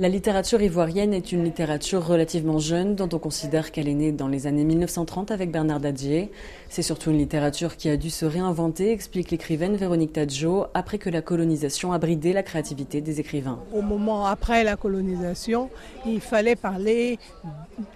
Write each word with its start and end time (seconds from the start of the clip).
La 0.00 0.08
littérature 0.08 0.62
ivoirienne 0.62 1.12
est 1.12 1.32
une 1.32 1.42
littérature 1.42 2.06
relativement 2.06 2.60
jeune 2.60 2.94
dont 2.94 3.08
on 3.12 3.18
considère 3.18 3.72
qu'elle 3.72 3.88
est 3.88 3.94
née 3.94 4.12
dans 4.12 4.28
les 4.28 4.46
années 4.46 4.62
1930 4.62 5.32
avec 5.32 5.50
Bernard 5.50 5.80
Dadier. 5.80 6.30
C'est 6.68 6.82
surtout 6.82 7.10
une 7.10 7.18
littérature 7.18 7.76
qui 7.76 7.88
a 7.88 7.96
dû 7.96 8.08
se 8.08 8.24
réinventer, 8.24 8.92
explique 8.92 9.32
l'écrivaine 9.32 9.74
Véronique 9.74 10.12
Tadjo, 10.12 10.66
après 10.72 10.98
que 10.98 11.10
la 11.10 11.20
colonisation 11.20 11.92
a 11.92 11.98
bridé 11.98 12.32
la 12.32 12.44
créativité 12.44 13.00
des 13.00 13.18
écrivains. 13.18 13.58
Au 13.74 13.82
moment 13.82 14.26
après 14.26 14.62
la 14.62 14.76
colonisation, 14.76 15.68
il 16.06 16.20
fallait 16.20 16.54
parler, 16.54 17.18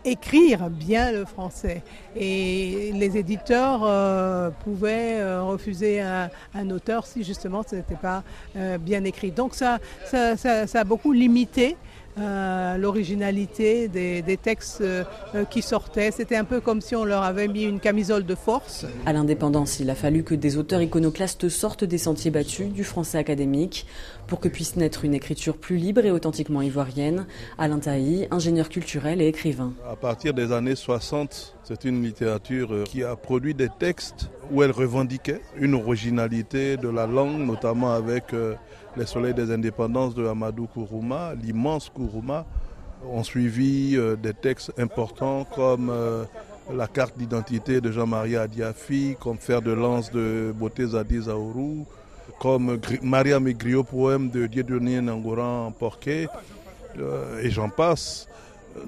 écrire 0.05 0.71
bien 0.71 1.13
le 1.13 1.25
français. 1.25 1.85
Et 2.17 2.91
les 2.97 3.17
éditeurs 3.17 3.83
euh, 3.85 4.51
pouvaient 4.65 5.21
euh, 5.21 5.45
refuser 5.45 6.01
un, 6.01 6.71
auteur 6.71 7.07
si 7.07 7.23
justement 7.23 7.63
ce 7.63 7.77
n'était 7.77 7.95
pas 7.95 8.25
euh, 8.57 8.77
bien 8.77 9.05
écrit. 9.05 9.31
Donc 9.31 9.55
ça, 9.55 9.79
ça, 10.05 10.37
ça 10.37 10.81
a 10.81 10.85
beaucoup 10.85 11.13
limité 11.13 11.77
euh, 12.19 12.77
l'originalité 12.77 13.89
des, 13.89 14.37
textes 14.37 14.83
euh, 14.83 15.05
qui 15.51 15.63
sortaient. 15.63 16.11
C'était 16.11 16.37
un 16.37 16.45
peu 16.45 16.61
comme 16.61 16.81
si 16.81 16.95
on 16.95 17.05
leur 17.05 17.23
avait 17.23 17.49
mis 17.49 17.63
une 17.63 17.81
camisole 17.81 18.27
de 18.27 18.35
force. 18.35 18.85
À 19.07 19.13
l'indépendance, 19.13 19.81
il 19.81 19.89
a 19.89 19.95
fallu 19.95 20.23
que 20.23 20.35
des 20.35 20.59
auteurs 20.59 20.83
iconoclastes 20.83 21.49
sortent 21.49 21.85
des 21.85 21.99
sentiers 21.99 22.31
battus 22.31 22.69
du 22.69 22.85
français 22.85 23.17
académique 23.17 23.87
pour 24.27 24.41
que 24.41 24.49
puisse 24.49 24.77
naître 24.77 25.05
une 25.05 25.15
écriture 25.15 25.57
plus 25.57 25.77
libre 25.77 26.05
et 26.05 26.11
authentiquement 26.11 26.63
ivoirienne. 26.63 27.27
Alain 27.59 27.79
Tailly, 27.79 28.27
ingénieur 28.31 28.69
culturel 28.69 29.23
et 29.23 29.29
écrivain. 29.29 29.73
À 29.91 29.97
partir 29.97 30.35
des 30.35 30.53
années 30.53 30.77
60, 30.77 31.55
c'est 31.65 31.85
une 31.85 32.03
littérature 32.03 32.73
euh, 32.73 32.85
qui 32.85 33.03
a 33.05 33.17
produit 33.17 33.55
des 33.55 33.69
textes 33.79 34.31
où 34.51 34.63
elle 34.63 34.71
revendiquait 34.71 35.41
une 35.57 35.75
originalité 35.75 36.77
de 36.77 36.89
la 36.89 37.07
langue, 37.07 37.39
notamment 37.39 37.93
avec 37.93 38.35
les 38.97 39.07
soleils 39.07 39.33
des 39.33 39.51
indépendances 39.51 40.15
de 40.15 40.27
Amadou 40.27 40.67
Kourouma, 40.67 41.33
l'immense 41.35 41.89
Kourouma, 41.89 42.45
ont 43.11 43.23
suivi 43.23 43.97
euh, 43.97 44.17
des 44.17 44.35
textes 44.35 44.73
importants 44.79 45.45
comme 45.45 45.91
euh, 45.91 46.25
la 46.73 46.87
carte 46.87 47.17
d'identité 47.19 47.81
de 47.81 47.91
Jean-Marie 47.91 48.37
Adiafi, 48.37 49.17
comme 49.19 49.39
Fer 49.39 49.63
de 49.63 49.73
lance 49.73 50.11
de 50.11 50.53
Beauté 50.57 50.87
Zadi 50.87 51.23
Zaourou, 51.23 51.87
comme 52.41 52.79
Maria 53.03 53.41
Migrio, 53.41 53.83
poème 53.83 54.31
de 54.31 54.47
Dieudonné 54.47 55.01
Nangoran 55.01 55.73
Porquet, 55.73 56.29
euh, 56.99 57.41
et 57.43 57.51
j'en 57.51 57.69
passe 57.69 58.29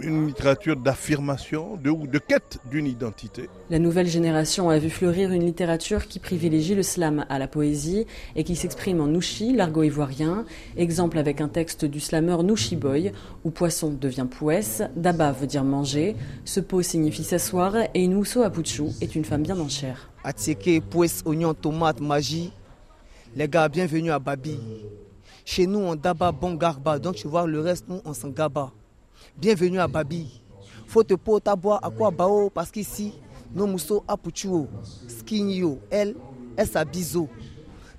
une 0.00 0.26
littérature 0.26 0.76
d'affirmation, 0.76 1.76
de, 1.76 1.90
de 2.06 2.18
quête 2.18 2.58
d'une 2.70 2.86
identité. 2.86 3.48
La 3.70 3.78
nouvelle 3.78 4.06
génération 4.06 4.70
a 4.70 4.78
vu 4.78 4.90
fleurir 4.90 5.32
une 5.32 5.44
littérature 5.44 6.06
qui 6.06 6.18
privilégie 6.18 6.74
le 6.74 6.82
slam 6.82 7.26
à 7.28 7.38
la 7.38 7.46
poésie 7.46 8.06
et 8.36 8.44
qui 8.44 8.56
s'exprime 8.56 9.00
en 9.00 9.06
nouchi, 9.06 9.52
l'argot 9.52 9.82
ivoirien. 9.82 10.44
Exemple 10.76 11.18
avec 11.18 11.40
un 11.40 11.48
texte 11.48 11.84
du 11.84 12.00
slameur 12.00 12.42
Nouchi 12.42 12.76
Boy, 12.76 13.12
où 13.44 13.50
poisson 13.50 13.90
devient 13.90 14.26
pouesse, 14.30 14.82
daba 14.96 15.32
veut 15.32 15.46
dire 15.46 15.64
manger, 15.64 16.16
ce 16.44 16.60
pot 16.60 16.82
signifie 16.82 17.24
s'asseoir 17.24 17.76
et 17.94 18.02
Inousso 18.02 18.42
Apuchou 18.42 18.92
est 19.00 19.14
une 19.14 19.24
femme 19.24 19.42
bien 19.42 19.58
en 19.58 19.68
chair. 19.68 20.10
Atieke, 20.24 20.82
pouesse, 20.88 21.22
oignon, 21.24 21.54
tomate, 21.54 22.00
magie. 22.00 22.52
Les 23.36 23.48
gars, 23.48 23.68
bienvenue 23.68 24.10
à 24.10 24.18
Babi. 24.18 24.58
Chez 25.44 25.66
nous, 25.66 25.80
on 25.80 25.94
daba 25.94 26.32
bon 26.32 26.54
garba, 26.54 26.98
donc 26.98 27.16
tu 27.16 27.28
vois 27.28 27.46
le 27.46 27.60
reste, 27.60 27.86
nous, 27.88 28.00
on 28.04 28.14
s'en 28.14 28.28
gaba. 28.28 28.72
Bienvenue 29.36 29.80
à 29.80 29.88
Babi. 29.88 30.40
Faut 30.86 31.02
te 31.02 31.14
ta 31.38 31.56
boire 31.56 31.80
à 31.84 31.90
quoi 31.90 32.10
bao 32.10 32.50
parce 32.50 32.70
qu'ici, 32.70 33.14
nos 33.54 33.66
mousseaux 33.66 34.04
apuchuo, 34.06 34.68
skinio, 35.08 35.80
elle, 35.90 36.14
elle 36.56 36.66
s'abiso. 36.66 37.28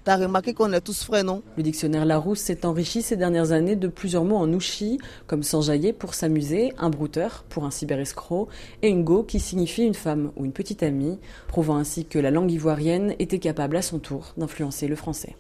T'as 0.06 0.18
remarqué 0.18 0.54
qu'on 0.54 0.72
est 0.72 0.82
tous 0.82 1.04
frais, 1.04 1.24
non? 1.24 1.42
Le 1.58 1.64
dictionnaire 1.64 2.06
Larousse 2.06 2.40
s'est 2.40 2.64
enrichi 2.64 3.02
ces 3.02 3.18
dernières 3.18 3.52
années 3.52 3.76
de 3.76 3.88
plusieurs 3.88 4.24
mots 4.24 4.38
en 4.38 4.54
ouchi, 4.54 5.00
comme 5.26 5.42
s'enjailler 5.42 5.94
pour 5.94 6.14
s'amuser, 6.14 6.74
un 6.78 6.92
brouteur 6.92 7.44
pour 7.50 7.66
un 7.66 7.72
cyberescroc, 7.72 8.48
et 8.84 8.90
une 8.90 9.04
go 9.04 9.24
qui 9.24 9.40
signifie 9.40 9.82
une 9.82 9.96
femme 9.96 10.32
ou 10.36 10.46
une 10.46 10.54
petite 10.54 10.84
amie, 10.84 11.18
prouvant 11.48 11.78
ainsi 11.78 12.06
que 12.06 12.20
la 12.20 12.30
langue 12.30 12.52
ivoirienne 12.52 13.16
était 13.18 13.40
capable 13.40 13.78
à 13.78 13.82
son 13.82 13.98
tour 13.98 14.34
d'influencer 14.38 14.88
le 14.88 14.96
français. 14.96 15.36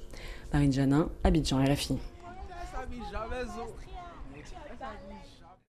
Marine 0.52 0.74
Janin, 0.74 1.10
Abidjan 1.24 1.64
RFI. 1.64 1.98